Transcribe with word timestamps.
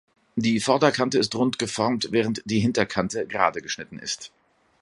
Die 0.35 0.59
Vorderkante 0.59 1.19
ist 1.19 1.35
rund 1.35 1.59
geformt, 1.59 2.07
während 2.09 2.41
die 2.45 2.59
Hinterkante 2.59 3.27
gerade 3.27 3.61
geschnitten 3.61 3.99
ist. 3.99 4.31